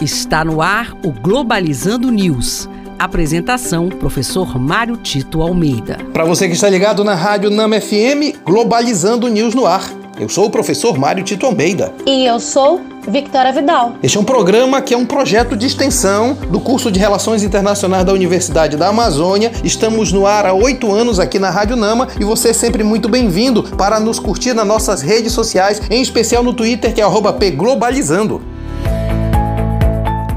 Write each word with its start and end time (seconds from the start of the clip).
Está 0.00 0.44
no 0.44 0.62
ar 0.62 0.96
o 1.04 1.10
Globalizando 1.10 2.08
News. 2.12 2.68
Apresentação: 2.96 3.88
Professor 3.88 4.56
Mário 4.56 4.96
Tito 4.96 5.42
Almeida. 5.42 5.98
Para 6.12 6.24
você 6.24 6.46
que 6.46 6.54
está 6.54 6.70
ligado 6.70 7.02
na 7.02 7.16
Rádio 7.16 7.50
Nama 7.50 7.80
FM, 7.80 8.38
Globalizando 8.44 9.26
News 9.26 9.56
no 9.56 9.66
ar. 9.66 9.90
Eu 10.16 10.28
sou 10.28 10.46
o 10.46 10.50
professor 10.50 10.96
Mário 10.96 11.24
Tito 11.24 11.46
Almeida. 11.46 11.92
E 12.06 12.24
eu 12.24 12.38
sou 12.38 12.80
Victoria 13.08 13.52
Vidal. 13.52 13.94
Este 14.00 14.16
é 14.16 14.20
um 14.20 14.24
programa 14.24 14.80
que 14.80 14.94
é 14.94 14.96
um 14.96 15.04
projeto 15.04 15.56
de 15.56 15.66
extensão 15.66 16.34
do 16.48 16.60
curso 16.60 16.92
de 16.92 17.00
Relações 17.00 17.42
Internacionais 17.42 18.04
da 18.04 18.12
Universidade 18.12 18.76
da 18.76 18.88
Amazônia. 18.88 19.50
Estamos 19.64 20.12
no 20.12 20.28
ar 20.28 20.46
há 20.46 20.52
oito 20.52 20.92
anos 20.92 21.18
aqui 21.18 21.40
na 21.40 21.50
Rádio 21.50 21.74
Nama 21.74 22.06
e 22.20 22.24
você 22.24 22.50
é 22.50 22.52
sempre 22.52 22.84
muito 22.84 23.08
bem-vindo 23.08 23.64
para 23.76 23.98
nos 23.98 24.20
curtir 24.20 24.52
nas 24.54 24.66
nossas 24.66 25.02
redes 25.02 25.32
sociais, 25.32 25.82
em 25.90 26.00
especial 26.00 26.44
no 26.44 26.52
Twitter, 26.52 26.94
que 26.94 27.00
é 27.00 27.06
pglobalizando. 27.32 28.57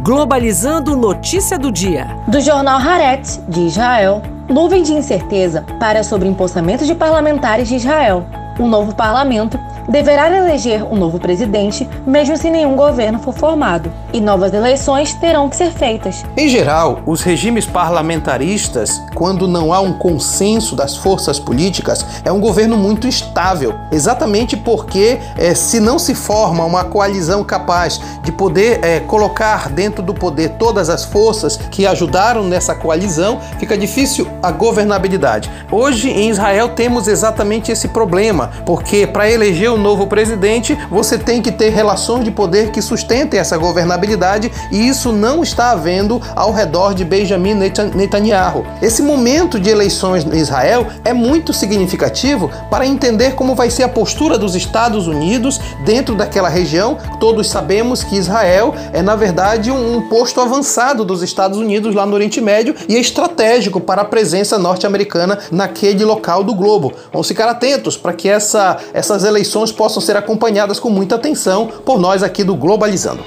Globalizando 0.03 0.97
notícia 0.97 1.59
do 1.59 1.71
dia. 1.71 2.07
Do 2.27 2.41
jornal 2.41 2.79
Haaretz, 2.79 3.39
de 3.47 3.67
Israel. 3.67 4.23
Nuvem 4.49 4.81
de 4.81 4.93
incerteza 4.93 5.63
para 5.79 6.03
sobre 6.03 6.27
empossamento 6.27 6.87
de 6.87 6.95
parlamentares 6.95 7.67
de 7.69 7.75
Israel. 7.75 8.25
Um 8.59 8.67
novo 8.67 8.95
parlamento 8.95 9.59
deverá 9.87 10.35
eleger 10.35 10.83
um 10.83 10.95
novo 10.95 11.19
presidente, 11.19 11.87
mesmo 12.05 12.37
se 12.37 12.49
nenhum 12.49 12.75
governo 12.75 13.19
for 13.19 13.33
formado, 13.33 13.91
e 14.13 14.19
novas 14.19 14.53
eleições 14.53 15.13
terão 15.13 15.49
que 15.49 15.55
ser 15.55 15.71
feitas. 15.71 16.25
Em 16.35 16.47
geral, 16.47 16.99
os 17.05 17.21
regimes 17.21 17.65
parlamentaristas, 17.65 19.01
quando 19.15 19.47
não 19.47 19.73
há 19.73 19.79
um 19.79 19.93
consenso 19.93 20.75
das 20.75 20.95
forças 20.95 21.39
políticas, 21.39 22.05
é 22.23 22.31
um 22.31 22.39
governo 22.39 22.77
muito 22.77 23.07
instável, 23.07 23.73
exatamente 23.91 24.55
porque 24.55 25.19
é, 25.37 25.53
se 25.53 25.79
não 25.79 25.97
se 25.97 26.15
forma 26.15 26.63
uma 26.63 26.83
coalizão 26.83 27.43
capaz 27.43 27.99
de 28.23 28.31
poder 28.31 28.79
é, 28.83 28.99
colocar 28.99 29.69
dentro 29.69 30.03
do 30.03 30.13
poder 30.13 30.49
todas 30.57 30.89
as 30.89 31.03
forças 31.03 31.57
que 31.57 31.85
ajudaram 31.85 32.43
nessa 32.43 32.75
coalizão, 32.75 33.39
fica 33.59 33.77
difícil 33.77 34.27
a 34.41 34.51
governabilidade. 34.51 35.49
Hoje 35.71 36.09
em 36.09 36.29
Israel 36.29 36.69
temos 36.69 37.07
exatamente 37.07 37.71
esse 37.71 37.87
problema, 37.87 38.51
porque 38.65 39.07
para 39.07 39.29
eleger 39.29 39.70
o 39.71 39.77
novo 39.77 40.07
presidente, 40.07 40.77
você 40.89 41.17
tem 41.17 41.41
que 41.41 41.51
ter 41.51 41.69
relações 41.69 42.23
de 42.23 42.31
poder 42.31 42.71
que 42.71 42.81
sustentem 42.81 43.39
essa 43.39 43.57
governabilidade 43.57 44.51
e 44.71 44.87
isso 44.87 45.11
não 45.11 45.43
está 45.43 45.71
havendo 45.71 46.21
ao 46.35 46.51
redor 46.51 46.93
de 46.93 47.05
Benjamin 47.05 47.55
Netanyahu. 47.95 48.65
Esse 48.81 49.01
momento 49.01 49.59
de 49.59 49.69
eleições 49.69 50.25
em 50.25 50.37
Israel 50.37 50.87
é 51.03 51.13
muito 51.13 51.53
significativo 51.53 52.49
para 52.69 52.85
entender 52.85 53.35
como 53.35 53.55
vai 53.55 53.69
ser 53.69 53.83
a 53.83 53.89
postura 53.89 54.37
dos 54.37 54.55
Estados 54.55 55.07
Unidos 55.07 55.59
dentro 55.85 56.15
daquela 56.15 56.49
região. 56.49 56.97
Todos 57.19 57.49
sabemos 57.49 58.03
que 58.03 58.15
Israel 58.15 58.73
é, 58.93 59.01
na 59.01 59.15
verdade, 59.15 59.71
um 59.71 60.01
posto 60.07 60.41
avançado 60.41 61.05
dos 61.05 61.21
Estados 61.21 61.57
Unidos 61.57 61.95
lá 61.95 62.05
no 62.05 62.13
Oriente 62.13 62.41
Médio 62.41 62.75
e 62.87 62.95
é 62.95 62.99
estratégico 62.99 63.79
para 63.79 64.01
a 64.01 64.05
presença 64.05 64.57
norte-americana 64.57 65.39
naquele 65.51 66.03
local 66.03 66.43
do 66.43 66.53
globo. 66.53 66.93
Vamos 67.11 67.27
ficar 67.27 67.47
atentos 67.49 67.97
para 67.97 68.13
que 68.13 68.27
essa, 68.27 68.77
essas 68.93 69.23
eleições 69.23 69.60
possam 69.69 70.01
ser 70.01 70.15
acompanhadas 70.15 70.79
com 70.79 70.89
muita 70.89 71.15
atenção 71.15 71.67
por 71.85 71.99
nós 71.99 72.23
aqui 72.23 72.41
do 72.41 72.55
Globalizando. 72.55 73.21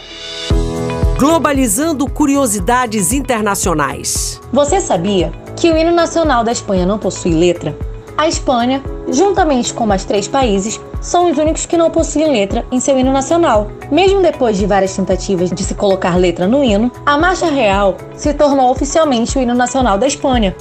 Globalizando 1.19 2.09
curiosidades 2.11 3.13
internacionais. 3.13 4.41
Você 4.51 4.81
sabia 4.81 5.31
que 5.55 5.71
o 5.71 5.77
hino 5.77 5.93
nacional 5.93 6.43
da 6.43 6.51
Espanha 6.51 6.87
não 6.87 6.99
possui 6.99 7.35
letra? 7.35 7.77
A 8.17 8.29
Espanha, 8.29 8.83
juntamente 9.09 9.75
com 9.75 9.85
mais 9.85 10.05
três 10.05 10.29
países, 10.29 10.81
são 11.01 11.31
os 11.31 11.37
únicos 11.37 11.67
que 11.67 11.77
não 11.77 11.91
possuem 11.91 12.31
letra 12.31 12.65
em 12.71 12.79
seu 12.79 12.97
hino 12.99 13.13
nacional. 13.13 13.69
Mesmo 13.91 14.23
depois 14.23 14.57
de 14.57 14.67
várias 14.67 14.95
tentativas 14.95 15.51
de 15.51 15.65
se 15.65 15.75
colocar 15.75 16.17
letra 16.17 16.47
no 16.47 16.63
hino, 16.63 16.93
a 17.05 17.19
Marcha 17.19 17.47
Real 17.47 17.97
se 18.17 18.33
tornou 18.33 18.71
oficialmente 18.71 19.37
o 19.37 19.43
hino 19.43 19.55
nacional 19.55 19.99
da 19.99 20.07
Espanha. 20.07 20.55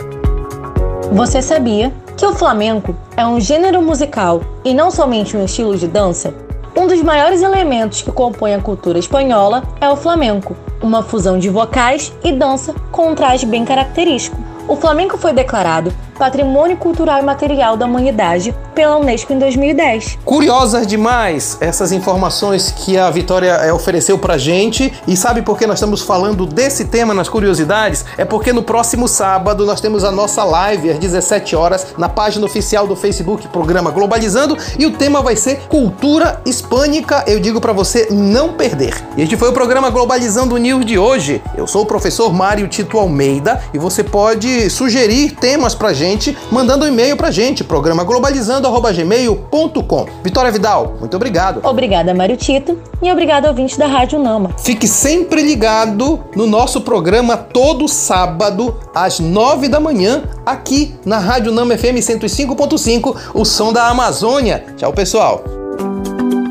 Você 1.14 1.44
sabia 1.44 1.94
que 2.18 2.26
o 2.26 2.34
flamenco 2.34 2.96
é 3.16 3.24
um 3.24 3.40
gênero 3.40 3.84
musical 3.84 4.42
e 4.66 4.74
não 4.74 4.90
somente 4.90 5.38
um 5.38 5.46
estilo 5.46 5.78
de 5.78 5.88
dança, 5.88 6.34
um 6.76 6.88
dos 6.88 7.04
maiores 7.04 7.44
elementos 7.44 8.02
que 8.02 8.12
compõem 8.12 8.56
a 8.56 8.60
cultura 8.60 8.98
espanhola 8.98 9.62
é 9.80 9.88
o 9.88 9.96
flamenco, 9.96 10.56
uma 10.82 11.04
fusão 11.04 11.38
de 11.38 11.52
vocais 11.52 12.12
e 12.24 12.32
dança 12.32 12.74
com 12.92 13.12
um 13.12 13.16
traje 13.16 13.46
bem 13.46 13.64
característico. 13.64 14.36
O 14.68 14.76
flamenco 14.76 15.16
foi 15.16 15.34
declarado 15.34 15.94
Patrimônio 16.18 16.78
Cultural 16.78 17.20
e 17.20 17.22
Material 17.22 17.76
da 17.76 17.86
Humanidade 17.86 18.54
pela 18.76 18.98
Unesco 18.98 19.34
em 19.34 19.40
2010. 19.40 20.20
Curiosas 20.24 20.88
demais 20.88 21.58
essas 21.60 21.92
informações 21.92 22.72
que 22.72 22.98
a 22.98 23.10
Vitória 23.10 23.52
é, 23.52 23.74
ofereceu 23.74 24.18
pra 24.18 24.38
gente. 24.38 24.94
E 25.08 25.16
sabe 25.16 25.42
por 25.42 25.58
que 25.58 25.68
nós 25.68 25.78
estamos 25.78 26.02
falando 26.02 26.46
desse 26.46 26.86
tema 26.86 27.14
nas 27.14 27.30
curiosidades? 27.30 28.06
É 28.18 28.26
porque 28.26 28.54
no 28.54 28.64
próximo 28.64 29.08
sábado 29.08 29.66
nós 29.66 29.82
temos 29.82 30.04
a 30.04 30.12
nossa 30.12 30.44
live 30.44 30.92
às 30.92 31.00
17 31.00 31.56
horas 31.56 31.88
na 31.98 32.10
página 32.10 32.46
oficial 32.46 32.88
do 32.88 32.96
Facebook 32.96 33.48
Programa 33.50 33.92
Globalizando 33.92 34.58
e 34.78 34.86
o 34.86 34.92
tema 34.92 35.22
vai 35.22 35.36
ser 35.36 35.62
Cultura 35.68 36.42
Hispânica. 36.46 37.24
Eu 37.28 37.40
digo 37.40 37.60
para 37.60 37.74
você 37.74 38.08
não 38.12 38.54
perder. 38.54 38.94
E 39.18 39.24
este 39.24 39.38
foi 39.38 39.50
o 39.50 39.54
programa 39.54 39.90
Globalizando 39.90 40.58
News 40.58 40.86
de 40.86 40.98
hoje. 40.98 41.42
Eu 41.56 41.68
sou 41.68 41.84
o 41.84 41.86
professor 41.86 42.34
Mário 42.34 42.68
Tito 42.68 42.98
Almeida 42.98 43.62
e 43.74 43.78
você 43.78 44.04
pode 44.04 44.70
sugerir 44.70 45.32
temas 45.32 45.76
pra 45.76 45.94
gente 45.94 46.03
gente 46.04 46.38
mandando 46.52 46.84
um 46.86 46.88
e-mail 46.88 47.16
pra 47.16 47.30
gente, 47.32 47.64
programa 47.64 48.04
globalizando@gmail.com. 48.04 50.06
Vitória 50.24 50.52
Vidal, 50.52 50.96
muito 51.00 51.16
obrigado. 51.16 51.62
Obrigada, 51.64 52.14
Mário 52.14 52.36
Tito, 52.36 52.78
e 53.02 53.10
obrigado 53.12 53.46
ouvinte 53.46 53.80
da 53.80 53.88
Rádio 53.88 54.20
Nama. 54.20 54.50
Fique 54.58 54.86
sempre 54.88 55.42
ligado 55.42 56.20
no 56.36 56.46
nosso 56.46 56.82
programa 56.82 57.38
todo 57.38 57.88
sábado 57.88 58.78
às 58.94 59.18
nove 59.20 59.70
da 59.70 59.80
manhã 59.80 60.24
aqui 60.46 60.94
na 61.06 61.20
Rádio 61.20 61.54
Nama 61.54 61.78
FM 61.78 62.00
105.5, 62.00 63.16
o 63.34 63.46
som 63.46 63.72
da 63.72 63.88
Amazônia. 63.88 64.66
Tchau, 64.76 64.92
pessoal. 64.92 65.42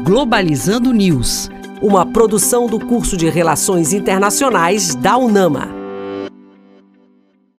Globalizando 0.05 0.93
News, 0.93 1.51
uma 1.81 2.07
produção 2.07 2.67
do 2.67 2.81
curso 2.81 3.17
de 3.17 3.29
Relações 3.29 3.93
Internacionais 3.93 4.95
da 4.95 5.17
UNAMA. 5.17 5.82